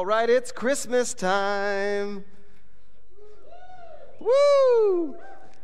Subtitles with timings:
[0.00, 2.24] All right, it's Christmas time.
[4.18, 5.14] Woo!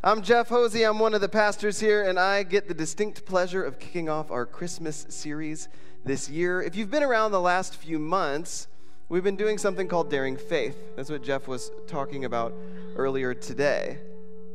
[0.03, 0.83] I'm Jeff Hosey.
[0.83, 4.29] I'm one of the pastors here, and I get the distinct pleasure of kicking off
[4.29, 5.69] our Christmas series
[6.05, 6.61] this year.
[6.61, 8.67] If you've been around the last few months,
[9.09, 10.77] we've been doing something called Daring Faith.
[10.95, 12.53] That's what Jeff was talking about
[12.95, 13.97] earlier today.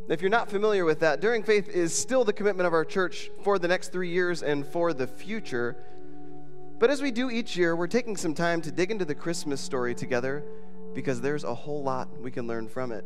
[0.08, 3.32] If you're not familiar with that, Daring Faith is still the commitment of our church
[3.42, 5.76] for the next three years and for the future.
[6.82, 9.60] But as we do each year, we're taking some time to dig into the Christmas
[9.60, 10.42] story together
[10.94, 13.04] because there's a whole lot we can learn from it.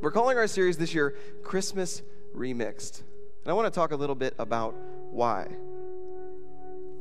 [0.00, 2.00] We're calling our series this year Christmas
[2.34, 3.02] Remixed.
[3.42, 4.74] And I want to talk a little bit about
[5.10, 5.48] why.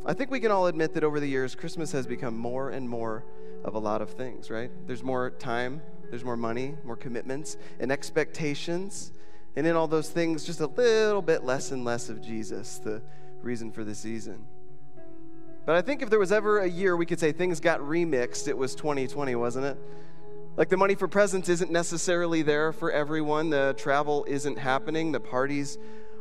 [0.06, 2.90] I think we can all admit that over the years, Christmas has become more and
[2.90, 3.24] more
[3.64, 4.72] of a lot of things, right?
[4.88, 9.14] There's more time, there's more money, more commitments, and expectations.
[9.56, 13.02] And in all those things, just a little bit less and less of Jesus, the
[13.42, 14.46] reason for the season.
[15.66, 18.48] But I think if there was ever a year we could say things got remixed,
[18.48, 19.78] it was 2020, wasn't it?
[20.58, 25.20] Like the money for presents isn't necessarily there for everyone, the travel isn't happening, the
[25.20, 25.78] parties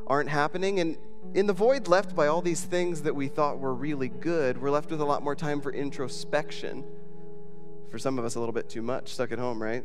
[0.06, 0.78] aren't happening.
[0.80, 0.98] And
[1.34, 4.70] in the void left by all these things that we thought were really good, we're
[4.70, 6.84] left with a lot more time for introspection.
[7.90, 9.84] For some of us, a little bit too much, stuck at home, right?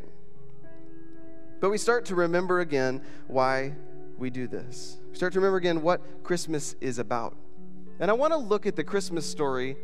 [1.59, 3.73] But we start to remember again why
[4.17, 4.97] we do this.
[5.09, 7.35] We start to remember again what Christmas is about.
[7.99, 9.77] And I want to look at the Christmas story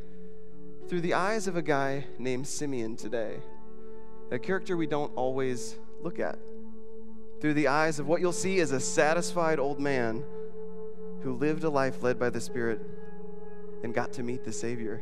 [0.89, 3.39] through the eyes of a guy named Simeon today,
[4.31, 6.37] a character we don't always look at.
[7.39, 10.25] Through the eyes of what you'll see is a satisfied old man
[11.21, 12.81] who lived a life led by the Spirit
[13.83, 15.01] and got to meet the Savior.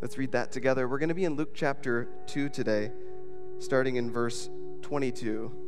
[0.00, 0.88] Let's read that together.
[0.88, 2.90] We're going to be in Luke chapter 2 today,
[3.58, 4.48] starting in verse
[4.80, 5.67] 22.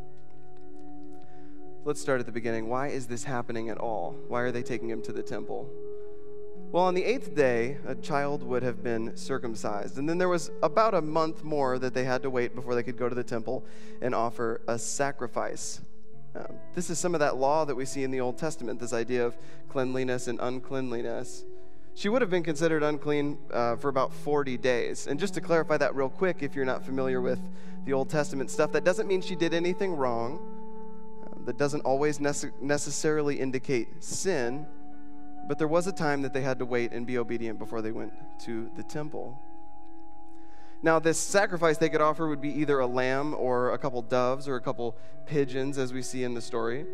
[1.83, 2.69] Let's start at the beginning.
[2.69, 4.15] Why is this happening at all?
[4.27, 5.67] Why are they taking him to the temple?
[6.71, 9.97] Well, on the eighth day, a child would have been circumcised.
[9.97, 12.83] And then there was about a month more that they had to wait before they
[12.83, 13.65] could go to the temple
[13.99, 15.81] and offer a sacrifice.
[16.35, 16.43] Uh,
[16.75, 19.25] this is some of that law that we see in the Old Testament this idea
[19.25, 19.35] of
[19.67, 21.45] cleanliness and uncleanliness
[21.93, 25.07] she would have been considered unclean uh, for about 40 days.
[25.07, 27.39] And just to clarify that real quick, if you're not familiar with
[27.85, 30.50] the Old Testament stuff, that doesn't mean she did anything wrong.
[31.45, 34.65] That doesn't always nece- necessarily indicate sin.
[35.47, 37.91] But there was a time that they had to wait and be obedient before they
[37.91, 38.13] went
[38.45, 39.39] to the temple.
[40.83, 44.47] Now, this sacrifice they could offer would be either a lamb or a couple doves
[44.47, 46.85] or a couple pigeons, as we see in the story.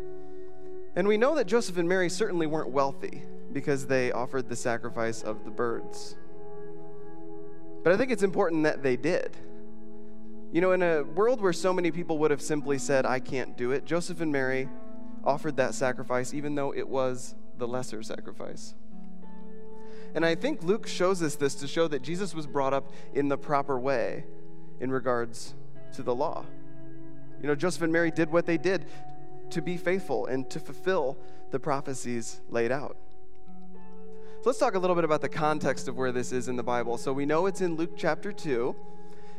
[0.94, 3.22] And we know that Joseph and Mary certainly weren't wealthy
[3.52, 6.16] because they offered the sacrifice of the birds.
[7.82, 9.36] But I think it's important that they did.
[10.50, 13.56] You know, in a world where so many people would have simply said, I can't
[13.56, 14.68] do it, Joseph and Mary
[15.22, 18.74] offered that sacrifice, even though it was the lesser sacrifice.
[20.14, 23.28] And I think Luke shows us this to show that Jesus was brought up in
[23.28, 24.24] the proper way
[24.80, 25.54] in regards
[25.92, 26.46] to the law.
[27.42, 28.86] You know, Joseph and Mary did what they did
[29.50, 31.18] to be faithful and to fulfill
[31.50, 32.96] the prophecies laid out.
[34.40, 36.62] So let's talk a little bit about the context of where this is in the
[36.62, 36.96] Bible.
[36.96, 38.74] So we know it's in Luke chapter 2.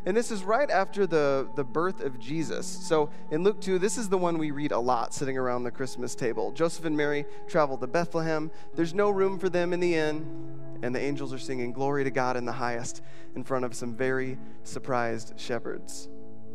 [0.05, 2.65] And this is right after the, the birth of Jesus.
[2.65, 5.71] So in Luke 2, this is the one we read a lot sitting around the
[5.71, 6.51] Christmas table.
[6.51, 8.49] Joseph and Mary travel to Bethlehem.
[8.75, 10.57] There's no room for them in the inn.
[10.81, 13.01] And the angels are singing glory to God in the highest
[13.35, 16.07] in front of some very surprised shepherds.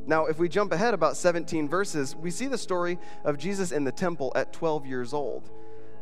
[0.06, 3.84] Now, if we jump ahead about 17 verses, we see the story of Jesus in
[3.84, 5.50] the temple at 12 years old.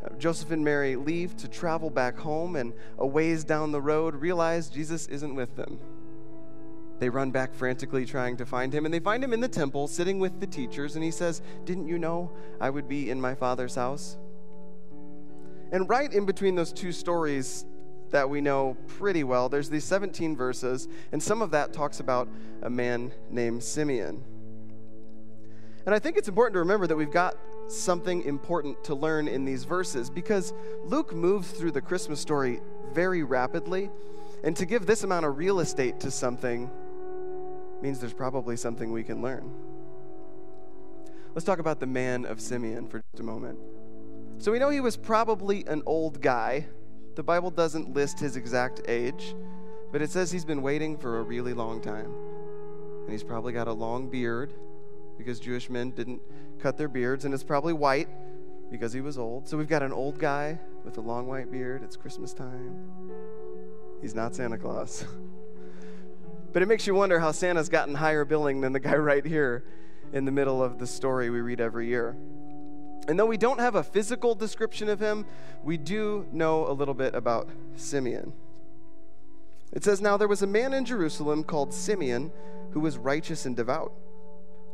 [0.04, 4.16] Uh, Joseph and Mary leave to travel back home, and a ways down the road,
[4.16, 5.78] realize Jesus isn't with them.
[7.02, 9.88] They run back frantically trying to find him, and they find him in the temple
[9.88, 13.34] sitting with the teachers, and he says, Didn't you know I would be in my
[13.34, 14.16] Father's house?
[15.72, 17.64] And right in between those two stories,
[18.10, 19.48] that we know pretty well.
[19.48, 22.28] There's these 17 verses, and some of that talks about
[22.62, 24.22] a man named Simeon.
[25.84, 27.34] And I think it's important to remember that we've got
[27.66, 30.52] something important to learn in these verses because
[30.84, 32.60] Luke moves through the Christmas story
[32.92, 33.90] very rapidly,
[34.44, 36.70] and to give this amount of real estate to something
[37.82, 39.50] means there's probably something we can learn.
[41.34, 43.58] Let's talk about the man of Simeon for just a moment.
[44.38, 46.66] So we know he was probably an old guy
[47.14, 49.34] the Bible doesn't list his exact age,
[49.90, 52.10] but it says he's been waiting for a really long time.
[53.02, 54.54] And he's probably got a long beard
[55.18, 56.22] because Jewish men didn't
[56.58, 58.08] cut their beards, and it's probably white
[58.70, 59.46] because he was old.
[59.46, 61.82] So we've got an old guy with a long white beard.
[61.82, 63.10] It's Christmas time.
[64.00, 65.04] He's not Santa Claus.
[66.52, 69.64] but it makes you wonder how Santa's gotten higher billing than the guy right here
[70.12, 72.16] in the middle of the story we read every year.
[73.08, 75.26] And though we don't have a physical description of him,
[75.64, 78.32] we do know a little bit about Simeon.
[79.72, 82.30] It says, Now there was a man in Jerusalem called Simeon
[82.72, 83.92] who was righteous and devout.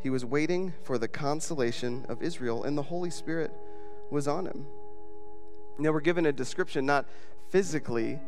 [0.00, 3.52] He was waiting for the consolation of Israel, and the Holy Spirit
[4.10, 4.66] was on him.
[5.78, 7.06] Now we're given a description not
[7.50, 8.18] physically,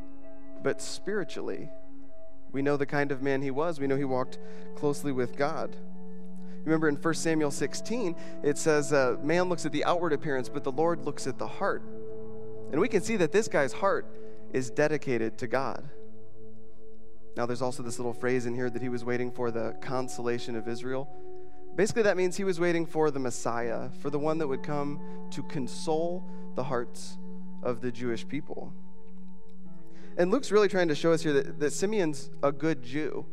[0.62, 1.68] but spiritually.
[2.52, 4.38] We know the kind of man he was, we know he walked
[4.74, 5.76] closely with God.
[6.64, 10.64] Remember in 1 Samuel 16, it says, uh, Man looks at the outward appearance, but
[10.64, 11.82] the Lord looks at the heart.
[12.70, 14.06] And we can see that this guy's heart
[14.52, 15.88] is dedicated to God.
[17.36, 20.56] Now, there's also this little phrase in here that he was waiting for the consolation
[20.56, 21.08] of Israel.
[21.76, 25.28] Basically, that means he was waiting for the Messiah, for the one that would come
[25.30, 27.16] to console the hearts
[27.62, 28.72] of the Jewish people.
[30.20, 33.24] And Luke's really trying to show us here that, that Simeon's a good Jew.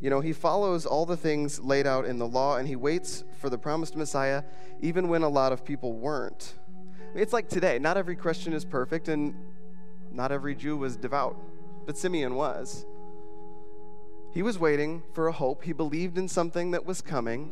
[0.00, 3.24] You know, he follows all the things laid out in the law and he waits
[3.40, 4.44] for the promised Messiah
[4.80, 6.54] even when a lot of people weren't.
[6.86, 7.80] I mean, it's like today.
[7.80, 9.34] Not every Christian is perfect and
[10.12, 11.36] not every Jew was devout,
[11.84, 12.86] but Simeon was.
[14.32, 15.64] He was waiting for a hope.
[15.64, 17.50] He believed in something that was coming,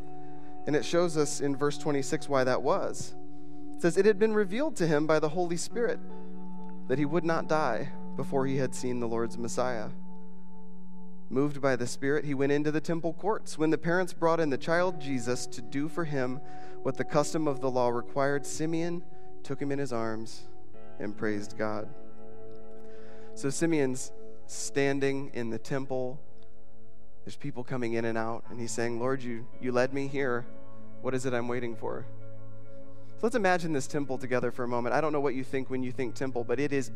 [0.69, 3.17] and it shows us in verse 26 why that was.
[3.75, 5.99] It says, It had been revealed to him by the Holy Spirit
[6.87, 9.91] that he would not die before he had seen the Lord's Messiah.
[11.31, 13.57] Moved by the Spirit, he went into the temple courts.
[13.57, 16.41] When the parents brought in the child Jesus to do for him
[16.83, 19.05] what the custom of the law required, Simeon
[19.45, 20.49] took him in his arms
[20.99, 21.89] and praised God.
[23.35, 24.11] So Simeon's
[24.49, 26.19] standing in the temple.
[27.25, 30.45] There's people coming in and out, and he's saying, Lord, you, you led me here.
[31.03, 32.05] What is it I'm waiting for?
[33.11, 34.93] So let's imagine this temple together for a moment.
[34.93, 36.91] I don't know what you think when you think temple, but it is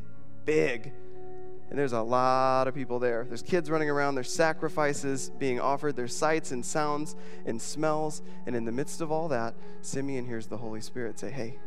[0.45, 0.93] big
[1.73, 3.25] and there's a lot of people there.
[3.27, 7.17] There's kids running around, there's sacrifices being offered, there's sights and sounds
[7.47, 8.21] and smells.
[8.47, 11.59] And in the midst of all that, Simeon hears the Holy Spirit say, Hey,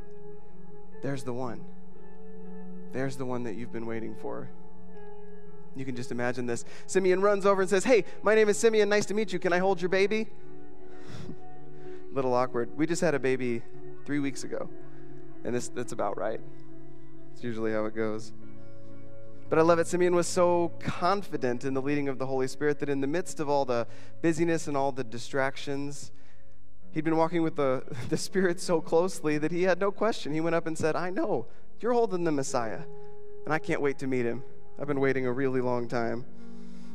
[1.01, 1.65] there's the one.
[2.91, 4.47] There's the one that you've been waiting for.
[5.75, 6.65] You can just imagine this.
[6.85, 8.87] Simeon runs over and says, Hey, my name is Simeon.
[8.89, 9.39] Nice to meet you.
[9.39, 10.27] Can I hold your baby?
[12.11, 12.77] Little awkward.
[12.77, 13.63] We just had a baby
[14.05, 14.69] three weeks ago,
[15.43, 16.41] and this, that's about right.
[17.33, 18.33] It's usually how it goes.
[19.47, 19.87] But I love it.
[19.87, 23.39] Simeon was so confident in the leading of the Holy Spirit that in the midst
[23.39, 23.87] of all the
[24.21, 26.11] busyness and all the distractions,
[26.91, 30.33] he'd been walking with the, the Spirit so closely that he had no question.
[30.33, 31.45] He went up and said, I know,
[31.79, 32.81] you're holding the Messiah,
[33.45, 34.43] and I can't wait to meet him.
[34.79, 36.25] I've been waiting a really long time.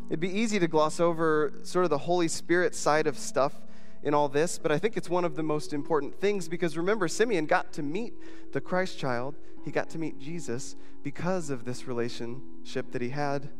[0.09, 3.55] It'd be easy to gloss over sort of the Holy Spirit side of stuff
[4.03, 7.07] in all this, but I think it's one of the most important things because remember,
[7.09, 8.15] Simeon got to meet
[8.53, 9.35] the Christ child.
[9.65, 13.51] He got to meet Jesus because of this relationship that he had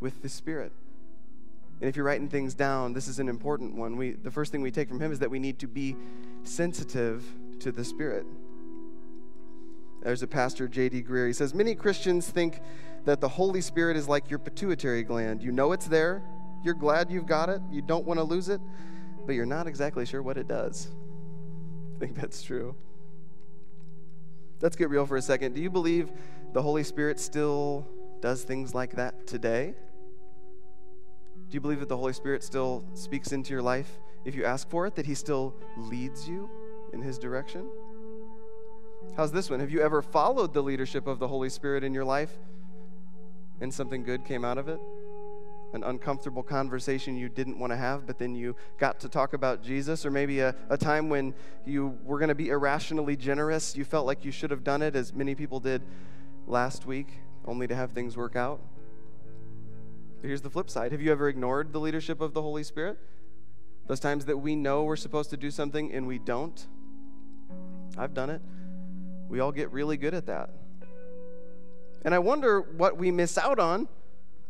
[0.00, 0.72] with the Spirit.
[1.80, 3.96] And if you're writing things down, this is an important one.
[3.96, 5.96] We, the first thing we take from him is that we need to be
[6.42, 7.24] sensitive
[7.60, 8.26] to the Spirit.
[10.02, 11.02] There's a pastor, J.D.
[11.02, 11.26] Greear.
[11.26, 12.60] He says Many Christians think
[13.04, 15.42] that the Holy Spirit is like your pituitary gland.
[15.42, 16.22] You know it's there,
[16.62, 18.60] you're glad you've got it, you don't want to lose it,
[19.26, 20.88] but you're not exactly sure what it does.
[21.94, 22.74] I think that's true.
[24.60, 25.54] Let's get real for a second.
[25.54, 26.10] Do you believe
[26.52, 27.86] the Holy Spirit still
[28.20, 29.74] does things like that today?
[31.48, 33.90] Do you believe that the Holy Spirit still speaks into your life
[34.24, 36.48] if you ask for it, that He still leads you
[36.92, 37.68] in His direction?
[39.16, 39.60] How's this one?
[39.60, 42.32] Have you ever followed the leadership of the Holy Spirit in your life
[43.60, 44.80] and something good came out of it?
[45.74, 49.60] An uncomfortable conversation you didn't want to have, but then you got to talk about
[49.60, 51.34] Jesus, or maybe a, a time when
[51.66, 53.76] you were going to be irrationally generous.
[53.76, 55.82] You felt like you should have done it, as many people did
[56.46, 57.08] last week,
[57.44, 58.60] only to have things work out.
[60.22, 62.96] Here's the flip side Have you ever ignored the leadership of the Holy Spirit?
[63.86, 66.66] Those times that we know we're supposed to do something and we don't.
[67.98, 68.40] I've done it.
[69.28, 70.50] We all get really good at that.
[72.02, 73.88] And I wonder what we miss out on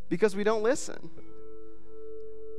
[0.08, 1.10] because we don't listen.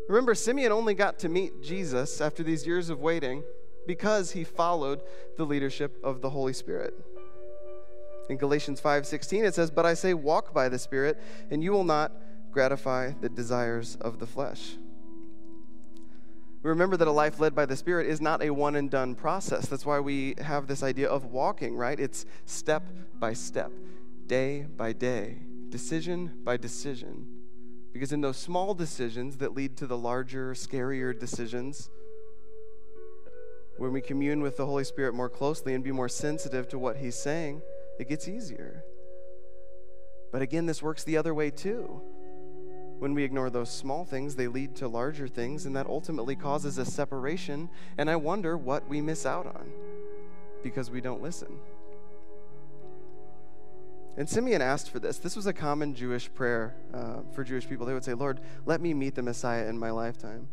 [0.07, 3.43] Remember, Simeon only got to meet Jesus after these years of waiting
[3.87, 5.01] because he followed
[5.37, 6.93] the leadership of the Holy Spirit.
[8.29, 11.17] In Galatians 5:16 it says, "But I say walk by the Spirit,
[11.49, 12.11] and you will not
[12.51, 14.77] gratify the desires of the flesh."
[16.63, 19.13] We remember that a life led by the Spirit is not a one and done
[19.13, 19.67] process.
[19.67, 21.99] That's why we have this idea of walking, right?
[21.99, 23.71] It's step by step,
[24.25, 27.34] day by day, decision by decision.
[27.95, 31.89] Because in those small decisions that lead to the larger, scarier decisions,
[33.77, 36.97] when we commune with the Holy Spirit more closely and be more sensitive to what
[36.97, 37.61] He's saying,
[37.97, 38.83] it gets easier.
[40.33, 42.01] But again, this works the other way too.
[42.99, 46.77] When we ignore those small things, they lead to larger things, and that ultimately causes
[46.77, 47.69] a separation.
[47.97, 49.71] And I wonder what we miss out on
[50.63, 51.59] because we don't listen.
[54.17, 55.17] And Simeon asked for this.
[55.17, 57.85] This was a common Jewish prayer uh, for Jewish people.
[57.85, 60.47] They would say, Lord, let me meet the Messiah in my lifetime.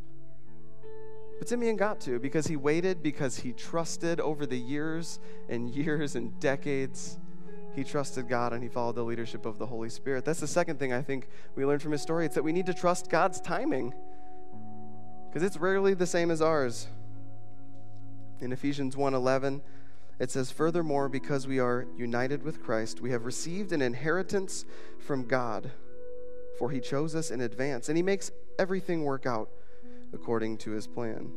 [1.38, 6.16] But Simeon got to because he waited, because he trusted over the years and years
[6.16, 7.18] and decades
[7.74, 10.24] he trusted God and he followed the leadership of the Holy Spirit.
[10.24, 12.26] That's the second thing I think we learned from his story.
[12.26, 13.94] It's that we need to trust God's timing
[15.28, 16.88] because it's rarely the same as ours.
[18.40, 19.62] In Ephesians 1:11,
[20.18, 24.64] it says, "Furthermore, because we are united with Christ, we have received an inheritance
[24.98, 25.70] from God,
[26.58, 29.50] for he chose us in advance, and he makes everything work out
[30.12, 31.32] according to his plan."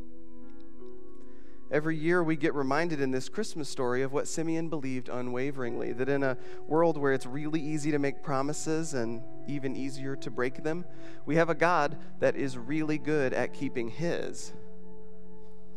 [1.71, 6.09] Every year, we get reminded in this Christmas story of what Simeon believed unwaveringly that
[6.09, 10.61] in a world where it's really easy to make promises and even easier to break
[10.61, 10.85] them,
[11.25, 14.53] we have a God that is really good at keeping his.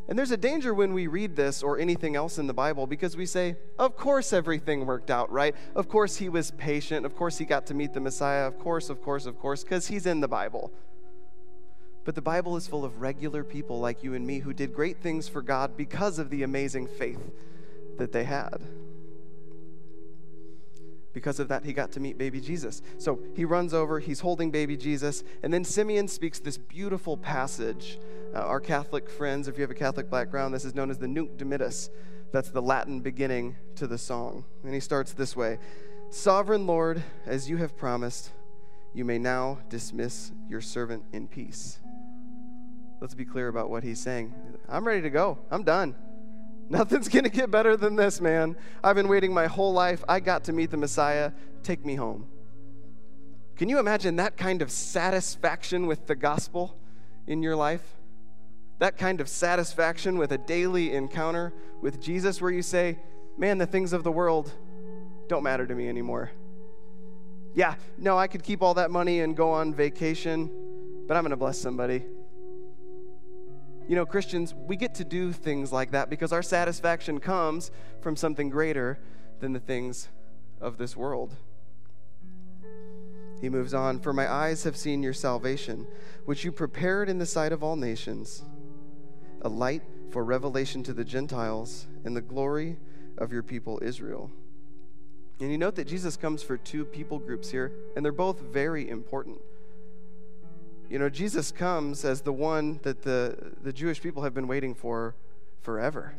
[0.09, 3.15] And there's a danger when we read this or anything else in the Bible because
[3.15, 5.55] we say, of course everything worked out, right?
[5.75, 7.05] Of course he was patient.
[7.05, 8.47] Of course he got to meet the Messiah.
[8.47, 10.73] Of course, of course, of course, because he's in the Bible.
[12.05, 15.03] But the Bible is full of regular people like you and me who did great
[15.03, 17.21] things for God because of the amazing faith
[17.99, 18.63] that they had.
[21.13, 22.83] Because of that, he got to meet baby Jesus.
[22.99, 27.99] So he runs over, he's holding baby Jesus, and then Simeon speaks this beautiful passage.
[28.35, 31.09] Uh, our Catholic friends, if you have a Catholic background, this is known as the
[31.09, 31.89] Nunc Dimittis.
[32.31, 34.45] That's the Latin beginning to the song.
[34.65, 35.59] And he starts this way
[36.11, 38.31] Sovereign Lord, as you have promised,
[38.95, 41.79] you may now dismiss your servant in peace.
[43.01, 44.35] Let's be clear about what he's saying.
[44.69, 45.39] I'm ready to go.
[45.51, 45.95] I'm done.
[46.71, 48.55] Nothing's going to get better than this, man.
[48.85, 50.05] I've been waiting my whole life.
[50.07, 51.33] I got to meet the Messiah.
[51.63, 52.27] Take me home.
[53.57, 56.79] Can you imagine that kind of satisfaction with the gospel
[57.27, 57.83] in your life?
[58.81, 62.99] That kind of satisfaction with a daily encounter with Jesus where you say,
[63.39, 64.53] Man, the things of the world
[65.29, 66.33] don't matter to me anymore.
[67.55, 70.51] Yeah, no, I could keep all that money and go on vacation,
[71.07, 72.05] but I'm going to bless somebody.
[73.89, 77.71] You know, Christians, we get to do things like that because our satisfaction comes
[78.03, 78.99] from something greater
[79.41, 80.09] than the things
[80.61, 81.35] of this world.
[83.41, 85.87] He moves on, For my eyes have seen your salvation,
[86.27, 88.43] which you prepared in the sight of all nations,
[89.41, 92.77] a light for revelation to the Gentiles and the glory
[93.17, 94.31] of your people Israel.
[95.41, 98.91] And you note that Jesus comes for two people groups here, and they're both very
[98.91, 99.39] important.
[100.89, 104.75] You know, Jesus comes as the one that the, the Jewish people have been waiting
[104.75, 105.15] for
[105.61, 106.15] forever,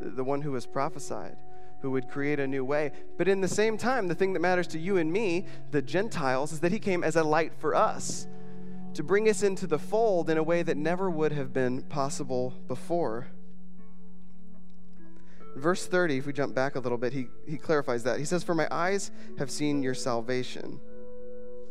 [0.00, 1.36] the one who was prophesied,
[1.82, 2.92] who would create a new way.
[3.18, 6.52] But in the same time, the thing that matters to you and me, the Gentiles,
[6.52, 8.28] is that he came as a light for us
[8.94, 12.54] to bring us into the fold in a way that never would have been possible
[12.68, 13.26] before.
[15.56, 18.20] Verse 30, if we jump back a little bit, he, he clarifies that.
[18.20, 20.80] He says, For my eyes have seen your salvation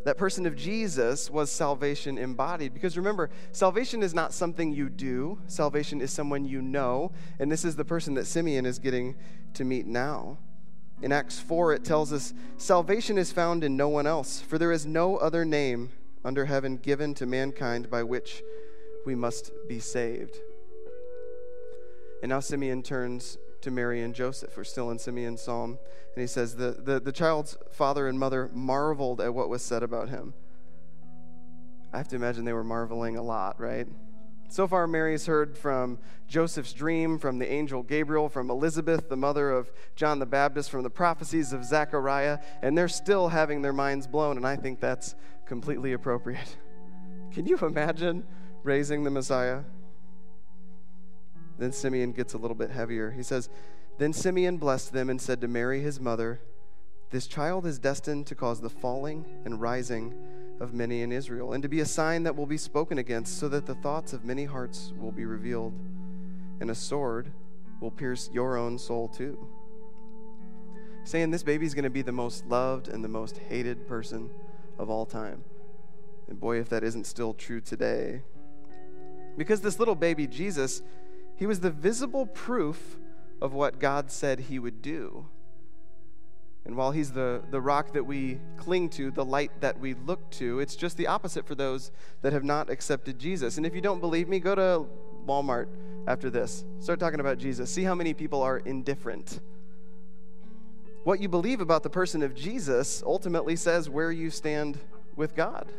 [0.06, 2.74] that person of Jesus was salvation embodied.
[2.74, 7.12] Because remember, salvation is not something you do, salvation is someone you know.
[7.40, 9.16] And this is the person that Simeon is getting
[9.56, 10.38] to meet now.
[11.02, 14.72] In Acts 4, it tells us salvation is found in no one else, for there
[14.72, 15.90] is no other name
[16.24, 18.44] under heaven given to mankind by which
[19.08, 20.38] we must be saved.
[22.22, 24.56] And now Simeon turns to Mary and Joseph.
[24.56, 25.80] We're still in Simeon's psalm.
[26.16, 29.82] And he says, the, the, the child's father and mother marveled at what was said
[29.82, 30.36] about him.
[31.92, 33.88] I have to imagine they were marveling a lot, right?
[34.50, 39.50] So far, Mary's heard from Joseph's dream, from the angel Gabriel, from Elizabeth, the mother
[39.50, 44.06] of John the Baptist, from the prophecies of Zechariah, and they're still having their minds
[44.06, 45.16] blown, and I think that's
[45.48, 46.56] completely appropriate.
[47.34, 48.26] Can you imagine
[48.64, 49.62] raising the Messiah?
[51.58, 53.12] Then Simeon gets a little bit heavier.
[53.12, 53.50] He says,
[53.98, 56.42] Then Simeon blessed them and said to Mary, his mother,
[57.12, 60.14] This child is destined to cause the falling and rising
[60.60, 63.50] of many in Israel, and to be a sign that will be spoken against, so
[63.50, 65.74] that the thoughts of many hearts will be revealed,
[66.60, 67.32] and a sword
[67.82, 69.48] will pierce your own soul too.
[71.04, 74.30] Saying this baby is going to be the most loved and the most hated person
[74.80, 75.44] of all time.
[76.28, 78.22] And boy, if that isn't still true today.
[79.38, 80.82] Because this little baby, Jesus,
[81.38, 82.98] he was the visible proof
[83.42, 85.26] of what God said he would do.
[86.66, 90.32] And while he's the, the rock that we cling to, the light that we look
[90.32, 91.92] to, it's just the opposite for those
[92.24, 93.58] that have not accepted Jesus.
[93.58, 94.86] And if you don't believe me, go to
[95.28, 95.68] Walmart
[96.08, 96.66] after this.
[96.80, 97.70] Start talking about Jesus.
[97.70, 99.42] See how many people are indifferent.
[101.04, 104.80] What you believe about the person of Jesus ultimately says where you stand
[105.16, 105.72] with God.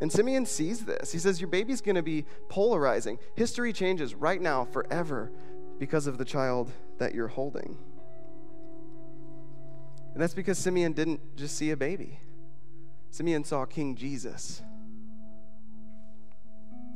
[0.00, 1.12] And Simeon sees this.
[1.12, 3.18] He says, Your baby's going to be polarizing.
[3.34, 5.32] History changes right now, forever,
[5.78, 7.78] because of the child that you're holding.
[10.12, 12.18] And that's because Simeon didn't just see a baby,
[13.10, 14.62] Simeon saw King Jesus.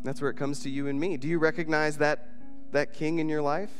[0.02, 1.18] That's where it comes to you and me.
[1.18, 2.26] Do you recognize that,
[2.72, 3.70] that king in your life?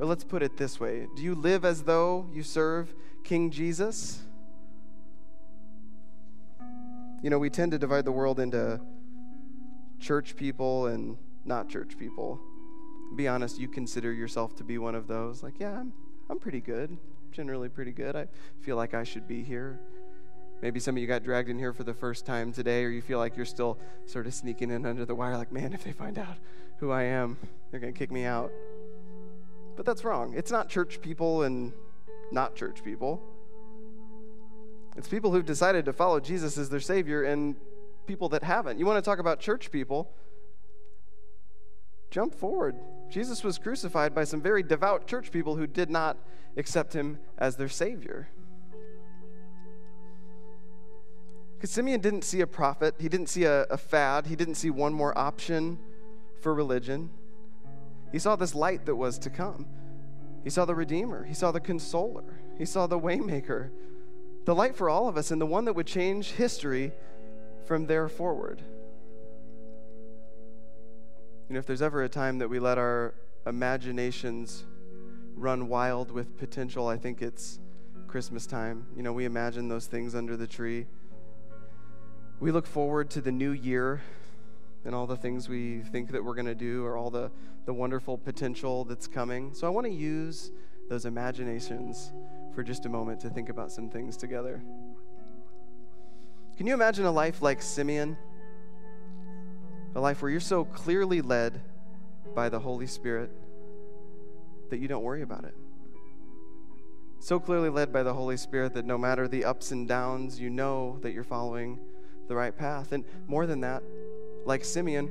[0.00, 2.92] Or let's put it this way Do you live as though you serve
[3.22, 4.22] King Jesus?
[7.24, 8.80] You know, we tend to divide the world into
[9.98, 12.38] church people and not church people.
[13.16, 15.42] Be honest, you consider yourself to be one of those.
[15.42, 15.92] Like, yeah, I'm,
[16.30, 16.96] I'm pretty good
[17.34, 18.14] generally pretty good.
[18.16, 18.28] I
[18.60, 19.80] feel like I should be here.
[20.62, 23.02] Maybe some of you got dragged in here for the first time today, or you
[23.02, 25.92] feel like you're still sort of sneaking in under the wire, like, man, if they
[25.92, 26.36] find out
[26.78, 27.36] who I am,
[27.70, 28.52] they're going to kick me out.
[29.76, 30.32] But that's wrong.
[30.36, 31.72] It's not church people and
[32.30, 33.20] not church people.
[34.96, 37.56] It's people who've decided to follow Jesus as their Savior and
[38.06, 38.78] people that haven't.
[38.78, 40.10] You want to talk about church people?
[42.10, 42.76] Jump forward.
[43.10, 46.16] Jesus was crucified by some very devout church people who did not
[46.56, 48.28] accept him as their Savior.
[51.56, 54.70] Because Simeon didn't see a prophet, he didn't see a, a fad, he didn't see
[54.70, 55.78] one more option
[56.40, 57.10] for religion.
[58.12, 59.66] He saw this light that was to come.
[60.44, 63.70] He saw the Redeemer, he saw the Consoler, he saw the Waymaker,
[64.44, 66.92] the light for all of us, and the one that would change history
[67.66, 68.62] from there forward.
[71.48, 73.14] You know, if there's ever a time that we let our
[73.46, 74.64] imaginations
[75.34, 77.60] run wild with potential, I think it's
[78.06, 78.86] Christmas time.
[78.96, 80.86] You know, we imagine those things under the tree.
[82.40, 84.02] We look forward to the new year
[84.84, 87.30] and all the things we think that we're going to do or all the,
[87.64, 89.54] the wonderful potential that's coming.
[89.54, 90.50] So I want to use
[90.88, 92.12] those imaginations
[92.54, 94.62] for just a moment to think about some things together.
[96.56, 98.16] Can you imagine a life like Simeon?
[99.96, 101.60] A life where you're so clearly led
[102.34, 103.30] by the Holy Spirit
[104.70, 105.54] that you don't worry about it.
[107.20, 110.50] So clearly led by the Holy Spirit that no matter the ups and downs, you
[110.50, 111.80] know that you're following
[112.28, 112.92] the right path.
[112.92, 113.82] And more than that,
[114.44, 115.08] like Simeon,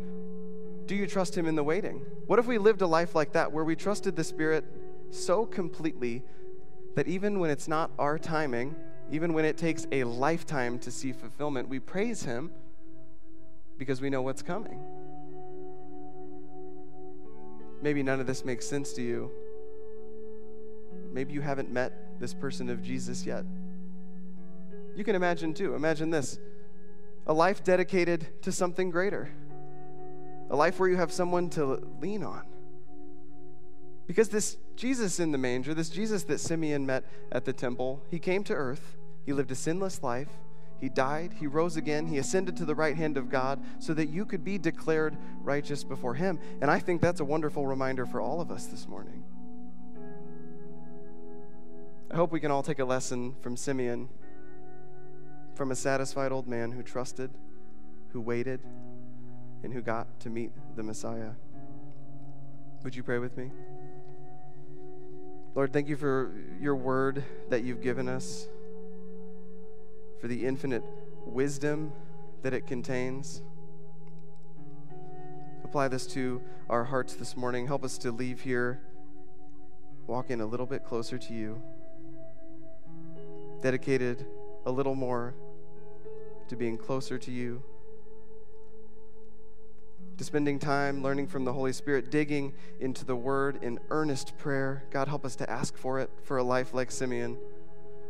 [0.86, 2.06] do you trust Him in the waiting?
[2.28, 4.66] What if we lived a life like that where we trusted the Spirit
[5.10, 6.24] so completely
[6.96, 8.76] that even when it's not our timing,
[9.12, 12.52] even when it takes a lifetime to see fulfillment, we praise Him
[13.78, 14.80] because we know what's coming.
[17.82, 19.30] Maybe none of this makes sense to you.
[21.12, 23.46] Maybe you haven't met this person of Jesus yet.
[24.96, 25.76] You can imagine too.
[25.76, 26.40] Imagine this
[27.26, 29.32] a life dedicated to something greater,
[30.50, 32.46] a life where you have someone to lean on.
[34.08, 38.20] Because this Jesus in the manger, this Jesus that Simeon met at the temple, he
[38.20, 40.30] came to earth, he lived a sinless life,
[40.82, 44.10] he died, he rose again, he ascended to the right hand of God so that
[44.10, 46.40] you could be declared righteous before him.
[46.62, 49.24] And I think that's a wonderful reminder for all of us this morning.
[52.12, 54.10] I hope we can all take a lesson from Simeon,
[55.56, 57.32] from a satisfied old man who trusted,
[58.10, 58.60] who waited,
[59.64, 61.32] and who got to meet the Messiah.
[62.84, 63.52] Would you pray with me?
[65.56, 68.48] Lord, thank you for your word that you've given us
[70.20, 70.84] for the infinite
[71.28, 71.92] wisdom
[72.42, 73.44] that it contains.
[75.64, 77.68] Apply this to our hearts this morning.
[77.68, 78.82] Help us to leave here
[80.08, 81.62] walking a little bit closer to you,
[83.62, 84.26] dedicated
[84.66, 85.36] a little more
[86.48, 87.62] to being closer to you,
[90.18, 94.84] to spending time learning from the Holy Spirit, digging into the Word in earnest prayer.
[94.92, 97.38] God, help us to ask for it for a life like Simeon,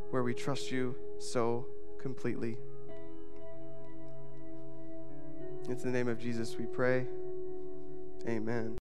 [0.09, 1.65] where we trust you so
[1.99, 2.57] completely.
[5.69, 7.07] It's in the name of Jesus we pray.
[8.27, 8.71] Amen.